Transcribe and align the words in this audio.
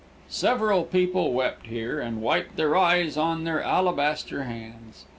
Several 0.29 0.83
people 0.83 1.31
wept 1.31 1.67
here, 1.67 1.99
and 1.99 2.23
wiped 2.23 2.55
their 2.55 2.75
eyes 2.75 3.17
on 3.17 3.43
their 3.43 3.61
alabaster 3.61 4.45
hands. 4.45 5.05